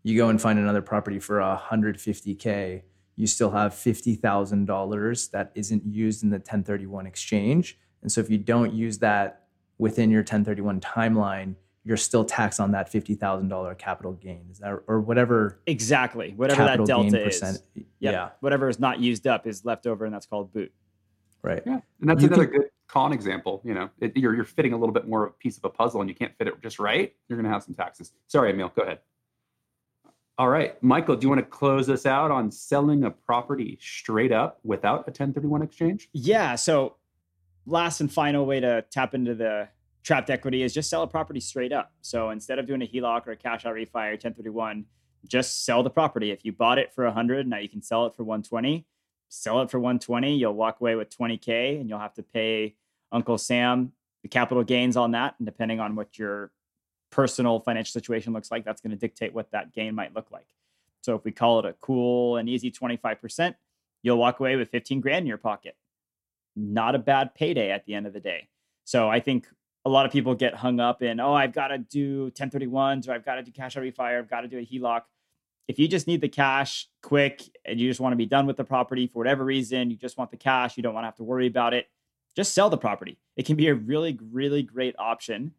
[0.03, 2.83] you go and find another property for 150k,
[3.15, 7.77] you still have $50,000 that isn't used in the 1031 exchange.
[8.01, 9.43] And so if you don't use that
[9.77, 14.47] within your 1031 timeline, you're still taxed on that $50,000 capital gain.
[14.51, 16.33] Is that or whatever Exactly.
[16.35, 17.41] Whatever that delta is.
[17.75, 17.85] Yep.
[17.99, 18.29] Yeah.
[18.39, 20.71] Whatever is not used up is left over and that's called boot.
[21.41, 21.63] Right.
[21.65, 21.79] Yeah.
[21.99, 23.89] And that's you another can, good con example, you know.
[23.99, 26.09] It, you're you're fitting a little bit more of a piece of a puzzle and
[26.09, 28.11] you can't fit it just right, you're going to have some taxes.
[28.27, 28.99] Sorry, Emil, go ahead.
[30.37, 34.31] All right, Michael, do you want to close us out on selling a property straight
[34.31, 36.09] up without a 1031 exchange?
[36.13, 36.95] Yeah, so
[37.65, 39.69] last and final way to tap into the
[40.03, 41.93] trapped equity is just sell a property straight up.
[42.01, 44.85] So instead of doing a HELOC or a cash out refi or 1031,
[45.27, 46.31] just sell the property.
[46.31, 48.87] If you bought it for 100, now you can sell it for 120.
[49.29, 52.75] Sell it for 120, you'll walk away with 20k and you'll have to pay
[53.11, 53.91] Uncle Sam
[54.23, 56.51] the capital gains on that and depending on what your
[57.09, 60.45] personal financial situation looks like, that's going to dictate what that gain might look like.
[61.01, 63.55] So if we call it a cool and easy 25%,
[64.03, 65.75] you'll walk away with 15 grand in your pocket
[66.55, 68.47] not a bad payday at the end of the day.
[68.83, 69.47] So I think
[69.85, 73.13] a lot of people get hung up in, oh, I've got to do 1031s or
[73.13, 75.01] I've got to do cash out refi, I've got to do a HELOC.
[75.67, 78.57] If you just need the cash quick and you just want to be done with
[78.57, 81.15] the property for whatever reason, you just want the cash, you don't want to have
[81.15, 81.87] to worry about it,
[82.35, 83.17] just sell the property.
[83.35, 85.53] It can be a really, really great option.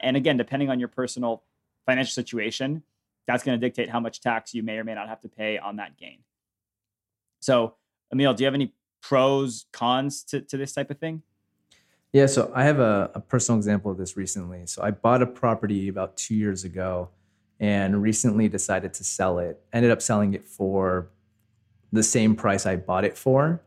[0.00, 1.42] And again, depending on your personal
[1.86, 2.82] financial situation,
[3.26, 5.58] that's going to dictate how much tax you may or may not have to pay
[5.58, 6.18] on that gain.
[7.40, 7.74] So,
[8.12, 11.22] Emil, do you have any pros, cons to, to this type of thing?
[12.12, 14.66] Yeah, so I have a, a personal example of this recently.
[14.66, 17.10] So I bought a property about two years ago
[17.60, 19.60] and recently decided to sell it.
[19.72, 21.10] Ended up selling it for
[21.92, 23.62] the same price I bought it for.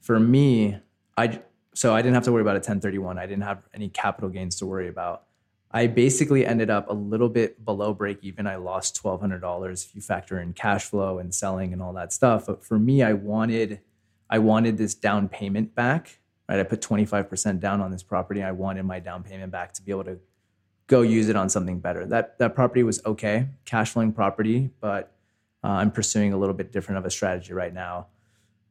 [0.00, 0.78] For me,
[1.16, 1.40] I
[1.76, 3.18] so I didn't have to worry about a 1031.
[3.18, 5.24] I didn't have any capital gains to worry about.
[5.70, 8.46] I basically ended up a little bit below break even.
[8.46, 12.46] I lost $1,200 if you factor in cash flow and selling and all that stuff.
[12.46, 13.80] But for me, I wanted
[14.30, 16.58] I wanted this down payment back, right?
[16.58, 18.42] I put 25% down on this property.
[18.42, 20.18] I wanted my down payment back to be able to
[20.86, 22.06] go use it on something better.
[22.06, 25.12] That that property was okay, cash flowing property, but
[25.62, 28.06] uh, I'm pursuing a little bit different of a strategy right now.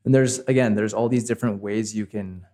[0.05, 2.45] And there's again, there's all these different ways you can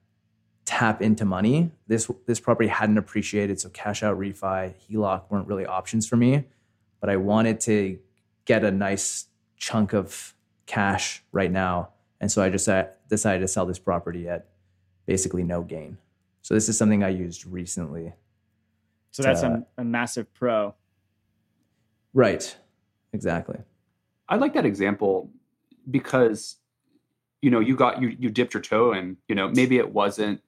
[0.72, 1.72] tap into money.
[1.88, 6.46] This this property hadn't appreciated, so cash out refi, HELOC weren't really options for me.
[7.00, 8.00] But I wanted to
[8.46, 11.90] get a nice chunk of cash right now
[12.22, 14.46] and so I just uh, decided to sell this property at
[15.08, 15.98] basically no gain.
[16.44, 18.14] So this is something I used recently.
[19.10, 20.76] So that's a, a massive pro.
[22.14, 22.56] Right.
[23.12, 23.58] Exactly.
[24.30, 25.32] I like that example
[25.90, 26.58] because
[27.42, 30.42] you know you got you you dipped your toe and you know maybe it wasn't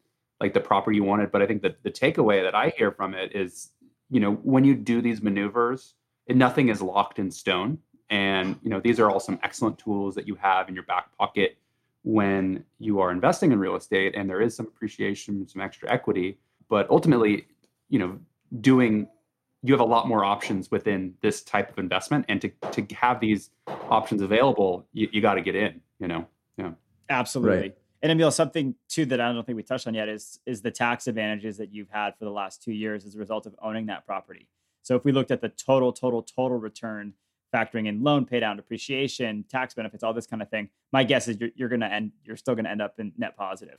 [0.43, 3.13] like the property you wanted but i think that the takeaway that i hear from
[3.13, 3.71] it is
[4.11, 5.95] you know when you do these maneuvers
[6.29, 7.77] nothing is locked in stone
[8.09, 11.15] and you know these are all some excellent tools that you have in your back
[11.17, 11.57] pocket
[12.03, 16.37] when you are investing in real estate and there is some appreciation, some extra equity,
[16.69, 17.47] but ultimately,
[17.89, 18.19] you know,
[18.61, 19.07] doing
[19.65, 23.19] you have a lot more options within this type of investment and to to have
[23.21, 23.49] these
[23.89, 26.27] options available, you, you got to get in, you know.
[26.57, 26.71] Yeah.
[27.09, 27.57] Absolutely.
[27.57, 27.77] Right.
[28.03, 30.69] And Emil, something too that I don't think we touched on yet is is the
[30.69, 33.85] tax advantages that you've had for the last two years as a result of owning
[33.87, 34.49] that property.
[34.83, 37.13] So if we looked at the total, total, total return,
[37.55, 41.29] factoring in loan pay down, depreciation, tax benefits, all this kind of thing, my guess
[41.29, 43.77] is you're, you're going to end, you're still going to end up in net positive.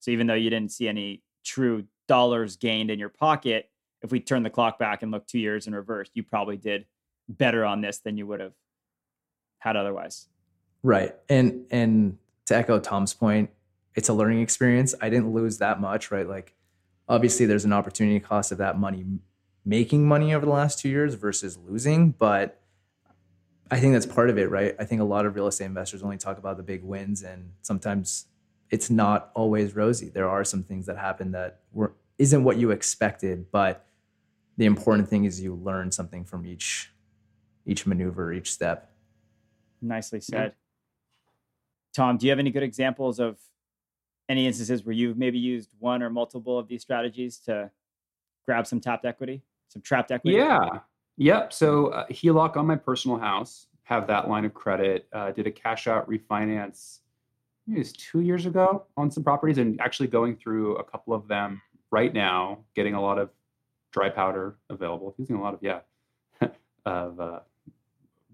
[0.00, 3.70] So even though you didn't see any true dollars gained in your pocket,
[4.02, 6.84] if we turn the clock back and look two years in reverse, you probably did
[7.26, 8.52] better on this than you would have
[9.60, 10.28] had otherwise.
[10.82, 11.14] Right.
[11.30, 13.48] And and to echo Tom's point,
[13.94, 14.94] it's a learning experience.
[15.00, 16.26] I didn't lose that much, right?
[16.26, 16.54] Like
[17.08, 19.04] obviously there's an opportunity cost of that money
[19.64, 22.60] making money over the last 2 years versus losing, but
[23.70, 24.74] I think that's part of it, right?
[24.78, 27.52] I think a lot of real estate investors only talk about the big wins and
[27.62, 28.26] sometimes
[28.70, 30.08] it's not always rosy.
[30.08, 33.86] There are some things that happen that were isn't what you expected, but
[34.56, 36.92] the important thing is you learn something from each
[37.64, 38.90] each maneuver, each step.
[39.80, 40.54] Nicely said.
[41.94, 43.38] Tom, do you have any good examples of
[44.32, 47.70] any instances where you've maybe used one or multiple of these strategies to
[48.46, 50.38] grab some tapped equity, some trapped equity?
[50.38, 50.68] Yeah.
[51.18, 51.52] Yep.
[51.52, 55.06] So uh, HELOC on my personal house, have that line of credit.
[55.12, 57.00] Uh, did a cash out refinance.
[57.68, 61.28] It was two years ago on some properties, and actually going through a couple of
[61.28, 63.28] them right now, getting a lot of
[63.92, 65.14] dry powder available.
[65.18, 65.80] Using a lot of yeah,
[66.86, 67.40] of uh,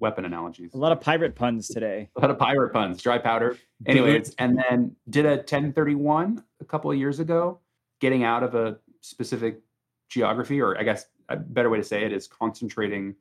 [0.00, 0.74] weapon analogies.
[0.74, 2.08] A lot of pirate puns today.
[2.16, 3.56] A lot of pirate puns, dry powder.
[3.86, 7.60] Anyways, and then did a 1031 a couple of years ago,
[8.00, 9.60] getting out of a specific
[10.08, 13.14] geography, or I guess a better way to say it is concentrating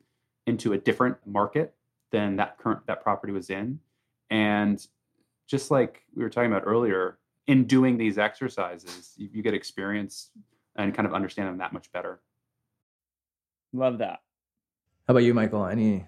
[0.46, 1.74] into a different market
[2.10, 3.78] than that current that property was in.
[4.30, 4.84] And
[5.46, 10.30] just like we were talking about earlier, in doing these exercises, you, you get experience
[10.76, 12.20] and kind of understand them that much better.
[13.72, 14.20] Love that.
[15.06, 15.66] How about you, Michael?
[15.66, 16.06] Any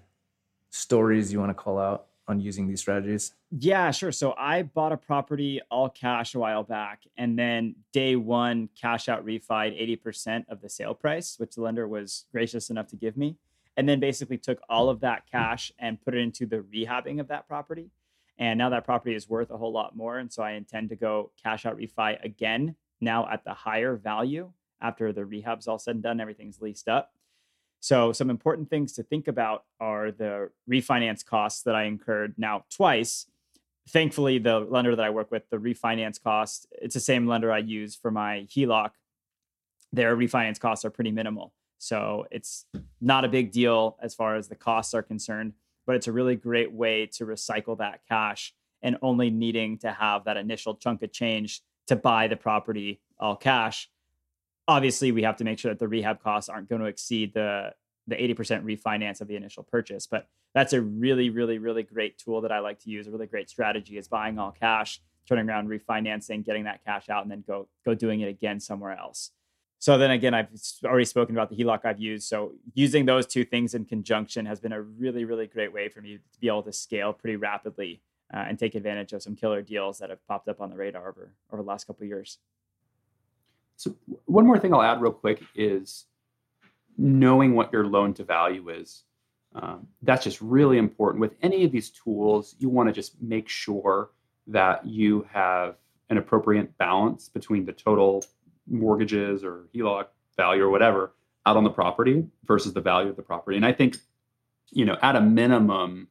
[0.71, 3.33] stories you want to call out on using these strategies?
[3.51, 4.11] Yeah, sure.
[4.11, 9.07] So I bought a property all cash a while back, and then day one, cash
[9.07, 13.17] out refied 80% of the sale price, which the lender was gracious enough to give
[13.17, 13.37] me.
[13.77, 17.29] And then basically took all of that cash and put it into the rehabbing of
[17.29, 17.89] that property.
[18.37, 20.17] And now that property is worth a whole lot more.
[20.17, 24.51] And so I intend to go cash out refi again, now at the higher value
[24.81, 27.13] after the rehab's all said and done, everything's leased up.
[27.81, 32.63] So, some important things to think about are the refinance costs that I incurred now
[32.69, 33.25] twice.
[33.89, 37.57] Thankfully, the lender that I work with, the refinance cost, it's the same lender I
[37.57, 38.91] use for my HELOC.
[39.91, 41.53] Their refinance costs are pretty minimal.
[41.79, 42.67] So, it's
[43.01, 45.53] not a big deal as far as the costs are concerned,
[45.87, 50.25] but it's a really great way to recycle that cash and only needing to have
[50.25, 53.89] that initial chunk of change to buy the property all cash
[54.71, 57.73] obviously we have to make sure that the rehab costs aren't going to exceed the
[58.07, 62.41] the 80% refinance of the initial purchase but that's a really really really great tool
[62.41, 65.67] that i like to use a really great strategy is buying all cash turning around
[65.67, 69.31] refinancing getting that cash out and then go go doing it again somewhere else.
[69.79, 70.49] So then again i've
[70.83, 74.59] already spoken about the heloc i've used so using those two things in conjunction has
[74.59, 78.01] been a really really great way for me to be able to scale pretty rapidly
[78.33, 81.09] uh, and take advantage of some killer deals that have popped up on the radar
[81.09, 82.37] over over the last couple years
[83.81, 86.05] so one more thing I'll add real quick is
[86.99, 89.05] knowing what your loan to value is.
[89.55, 91.19] Um, that's just really important.
[91.19, 94.11] With any of these tools, you want to just make sure
[94.45, 95.77] that you have
[96.11, 98.23] an appropriate balance between the total
[98.69, 100.05] mortgages or HELOC
[100.37, 101.13] value or whatever
[101.47, 103.57] out on the property versus the value of the property.
[103.57, 103.97] And I think,
[104.69, 106.07] you know, at a minimum,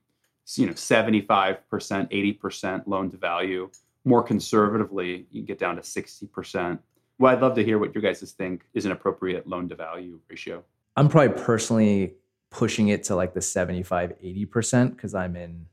[0.57, 3.71] you know, 75%, 80% loan to value.
[4.05, 6.81] More conservatively, you get down to 60%
[7.21, 10.19] well, I'd love to hear what you guys think is an appropriate loan to value
[10.31, 10.65] ratio.
[10.97, 12.15] I'm probably personally
[12.51, 15.67] pushing it to like the 75, 80% because I'm in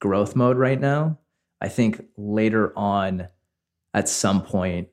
[0.00, 1.18] growth mode right now.
[1.60, 3.28] I think later on,
[3.92, 4.88] at some point,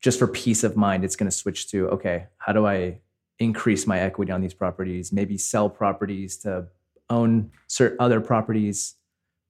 [0.00, 3.00] just for peace of mind, it's going to switch to okay, how do I
[3.38, 5.12] increase my equity on these properties?
[5.12, 6.68] Maybe sell properties to
[7.10, 8.94] own certain other properties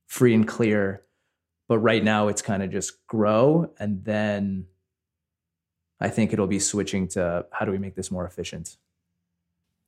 [0.08, 1.02] free and clear.
[1.68, 4.66] But right now, it's kind of just grow and then
[6.04, 8.76] I think it'll be switching to how do we make this more efficient?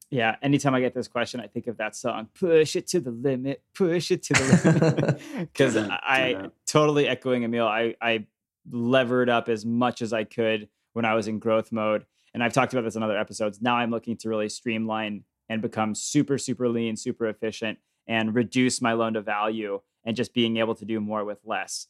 [0.08, 3.10] Yeah, anytime I get this question, I think of that song, Push It to the
[3.10, 5.20] Limit, Push It to the Limit.
[5.52, 8.26] Because I totally echoing Emil, I, I
[8.70, 12.06] levered up as much as I could when I was in growth mode.
[12.32, 13.60] And I've talked about this in other episodes.
[13.60, 18.80] Now I'm looking to really streamline and become super, super lean, super efficient, and reduce
[18.80, 21.88] my loan to value and just being able to do more with less.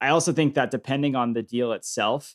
[0.00, 2.34] I also think that depending on the deal itself,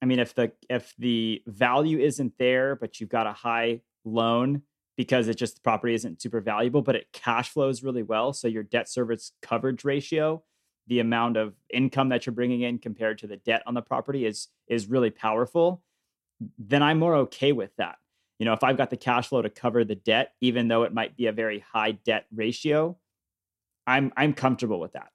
[0.00, 4.62] I mean, if the if the value isn't there, but you've got a high loan
[4.96, 8.32] because it just the property isn't super valuable, but it cash flows really well.
[8.32, 10.42] So your debt service coverage ratio,
[10.86, 14.24] the amount of income that you're bringing in compared to the debt on the property
[14.24, 15.82] is is really powerful.
[16.58, 17.96] Then I'm more okay with that.
[18.38, 20.94] You know, if I've got the cash flow to cover the debt, even though it
[20.94, 22.96] might be a very high debt ratio,
[23.86, 25.10] I'm I'm comfortable with that.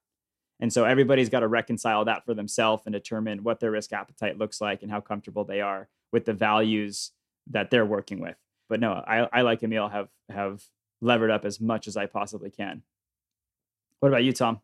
[0.64, 4.38] And so everybody's got to reconcile that for themselves and determine what their risk appetite
[4.38, 7.12] looks like and how comfortable they are with the values
[7.52, 8.38] that they're working with.
[8.70, 10.64] But no, I, I like Emil have have
[11.02, 12.82] levered up as much as I possibly can.
[14.00, 14.62] What about you, Tom?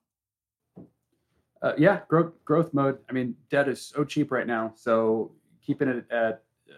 [1.62, 3.00] Uh, yeah, growth growth mode.
[3.10, 6.76] I mean, debt is so cheap right now, so keeping it at uh,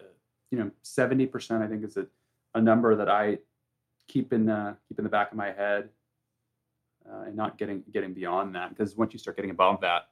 [0.50, 2.08] you know seventy percent, I think is a,
[2.56, 3.38] a number that I
[4.08, 5.90] keep in uh, keep in the back of my head
[7.10, 10.08] uh, and not getting getting beyond that because once you start getting above that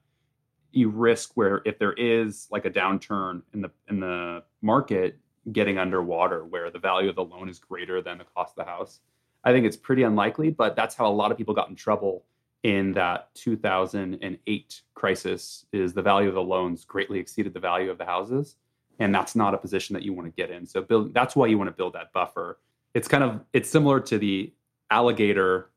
[0.72, 5.18] you risk where if there is like a downturn in the in the market
[5.52, 8.70] getting underwater where the value of the loan is greater than the cost of the
[8.70, 9.00] house
[9.44, 12.24] i think it's pretty unlikely but that's how a lot of people got in trouble
[12.62, 17.98] in that 2008 crisis is the value of the loans greatly exceeded the value of
[17.98, 18.56] the houses
[19.00, 20.66] and that's not a position that you want to get in.
[20.66, 22.60] So build that's why you want to build that buffer.
[22.94, 24.52] It's kind of it's similar to the
[24.90, 25.70] alligator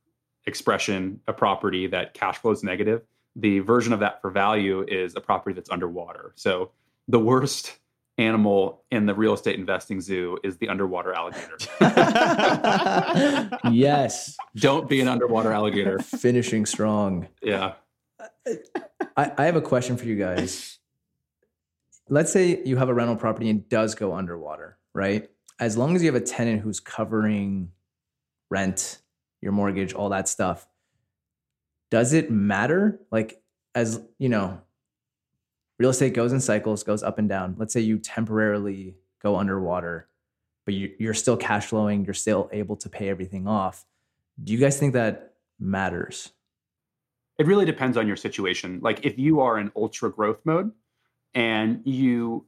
[0.46, 3.02] expression a property that cash flows negative.
[3.36, 6.34] The version of that for value is a property that's underwater.
[6.36, 6.72] So
[7.08, 7.80] the worst
[8.18, 11.58] animal in the real estate investing zoo is the underwater alligator.
[13.72, 14.36] yes.
[14.56, 16.00] Don't be an underwater alligator.
[16.00, 17.28] Finishing strong.
[17.42, 17.74] Yeah.
[19.18, 20.78] I, I have a question for you guys.
[22.10, 25.30] Let's say you have a rental property and does go underwater, right?
[25.60, 27.72] As long as you have a tenant who's covering
[28.50, 29.00] rent
[29.44, 30.66] your mortgage, all that stuff.
[31.92, 33.00] Does it matter?
[33.12, 33.42] Like,
[33.76, 34.62] as you know,
[35.78, 37.56] real estate goes in cycles, goes up and down.
[37.58, 40.08] Let's say you temporarily go underwater,
[40.66, 43.86] but you, you're still cash flowing, you're still able to pay everything off.
[44.42, 46.32] Do you guys think that matters?
[47.38, 48.80] It really depends on your situation.
[48.82, 50.72] Like, if you are in ultra growth mode
[51.34, 52.46] and you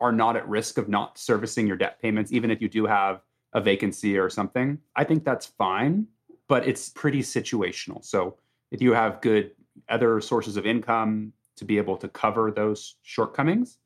[0.00, 3.20] are not at risk of not servicing your debt payments, even if you do have
[3.52, 6.06] a vacancy or something, I think that's fine
[6.48, 8.04] but it's pretty situational.
[8.04, 8.36] So
[8.70, 9.52] if you have good
[9.88, 13.78] other sources of income to be able to cover those shortcomings,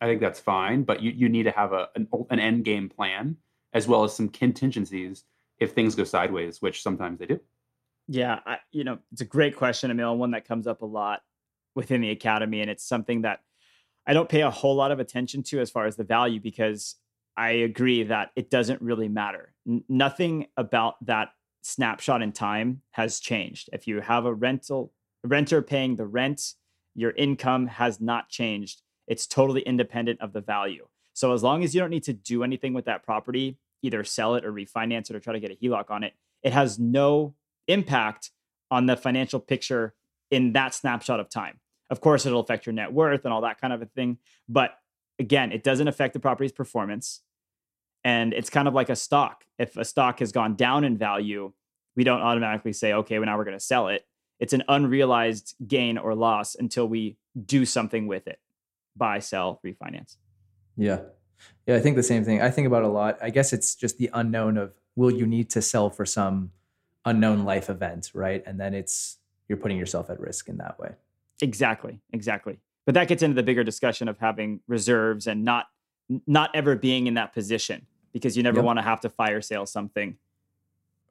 [0.00, 0.82] I think that's fine.
[0.82, 3.36] But you, you need to have a, an, an end game plan
[3.72, 5.24] as well as some contingencies
[5.58, 7.40] if things go sideways, which sometimes they do.
[8.06, 11.22] Yeah, I, you know, it's a great question, Emil, one that comes up a lot
[11.74, 13.40] within the academy, and it's something that
[14.06, 16.96] I don't pay a whole lot of attention to as far as the value because
[17.36, 19.54] I agree that it doesn't really matter.
[19.66, 21.30] N- nothing about that
[21.64, 23.70] snapshot in time has changed.
[23.72, 24.92] If you have a rental
[25.24, 26.54] renter paying the rent,
[26.94, 28.82] your income has not changed.
[29.06, 30.86] It's totally independent of the value.
[31.14, 34.34] So as long as you don't need to do anything with that property, either sell
[34.34, 36.12] it or refinance it or try to get a HELOC on it,
[36.42, 37.34] it has no
[37.66, 38.30] impact
[38.70, 39.94] on the financial picture
[40.30, 41.60] in that snapshot of time.
[41.88, 44.18] Of course, it'll affect your net worth and all that kind of a thing.
[44.48, 44.76] But
[45.18, 47.22] again, it doesn't affect the property's performance.
[48.04, 49.44] And it's kind of like a stock.
[49.58, 51.52] If a stock has gone down in value,
[51.96, 54.06] we don't automatically say, okay, well, now we're going to sell it.
[54.40, 58.38] It's an unrealized gain or loss until we do something with it
[58.96, 60.16] buy, sell, refinance.
[60.76, 61.00] Yeah.
[61.66, 62.40] Yeah, I think the same thing.
[62.40, 63.18] I think about a lot.
[63.20, 66.52] I guess it's just the unknown of will you need to sell for some
[67.04, 68.42] unknown life event, right?
[68.46, 70.90] And then it's you're putting yourself at risk in that way.
[71.42, 72.00] Exactly.
[72.12, 72.60] Exactly.
[72.86, 75.66] But that gets into the bigger discussion of having reserves and not
[76.26, 78.64] not ever being in that position because you never yep.
[78.64, 80.16] want to have to fire sale something.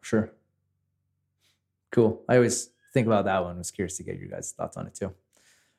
[0.01, 0.31] Sure.
[1.91, 2.23] Cool.
[2.27, 3.55] I always think about that one.
[3.55, 5.13] I was curious to get your guys' thoughts on it too.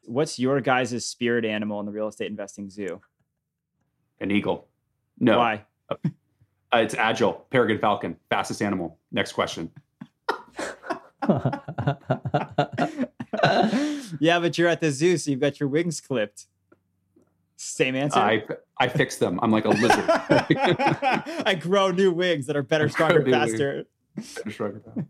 [0.04, 3.00] What's your guys' spirit animal in the real estate investing zoo?
[4.20, 4.68] An eagle.
[5.18, 5.38] No.
[5.38, 5.64] Why?
[5.90, 5.96] Uh,
[6.74, 7.46] it's agile.
[7.50, 8.16] Peregrine falcon.
[8.28, 8.98] Fastest animal.
[9.10, 9.70] Next question.
[14.20, 16.46] yeah, but you're at the zoo, so you've got your wings clipped.
[17.56, 18.18] Same answer.
[18.18, 18.44] I
[18.78, 19.38] I fix them.
[19.42, 20.04] I'm like a lizard.
[21.46, 23.84] I grow new wings that are better, stronger, faster.
[24.16, 25.06] Better, stronger, faster.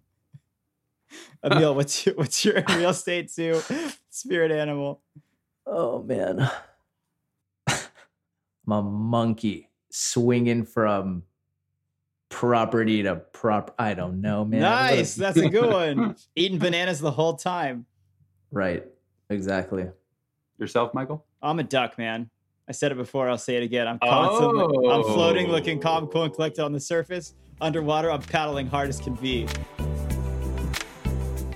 [1.45, 3.61] Emil, what's your what's your real estate zoo
[4.11, 5.01] spirit animal?
[5.66, 6.51] Oh man,
[7.68, 11.22] I'm a monkey swinging from
[12.28, 13.74] property to prop.
[13.78, 14.61] I don't know, man.
[14.61, 16.16] Nice, that's a good one.
[16.36, 17.86] Eating bananas the whole time.
[18.51, 18.84] Right.
[19.30, 19.86] Exactly.
[20.59, 21.24] Yourself, Michael?
[21.45, 22.30] I'm a duck, man.
[22.66, 23.28] I said it before.
[23.28, 23.86] I'll say it again.
[23.86, 24.90] I'm constantly, oh.
[24.90, 25.82] I'm floating, looking oh.
[25.82, 27.34] calm, cool, and collected on the surface.
[27.61, 29.47] Underwater, I'm paddling hard as can be.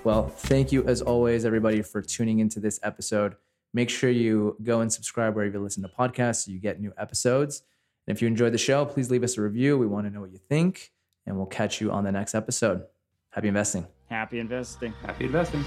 [0.05, 3.37] Well, thank you as always, everybody, for tuning into this episode.
[3.73, 6.93] Make sure you go and subscribe wherever you listen to podcasts so you get new
[6.99, 7.63] episodes.
[8.07, 9.79] And if you enjoyed the show, please leave us a review.
[9.79, 10.93] We want to know what you think,
[11.27, 12.85] and we'll catch you on the next episode.
[13.31, 13.87] Happy investing.
[14.11, 14.93] Happy investing.
[15.03, 15.65] Happy investing.